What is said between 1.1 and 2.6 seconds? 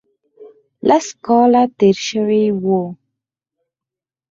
کاله تېر شوي